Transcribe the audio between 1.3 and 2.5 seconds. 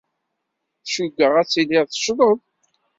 ad tiliḍ teccḍeḍ.